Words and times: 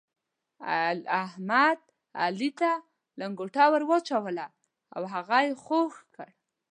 احمد، 1.23 1.79
علي 2.21 2.49
ته 2.59 2.71
لنګته 3.19 3.63
ور 3.71 3.83
واچوله 3.89 4.47
او 4.95 5.01
هغه 5.13 5.39
يې 5.45 5.53
خوږ 5.63 5.93
کړ. 6.15 6.29